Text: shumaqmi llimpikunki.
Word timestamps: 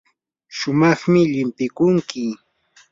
shumaqmi 0.57 1.21
llimpikunki. 1.31 2.25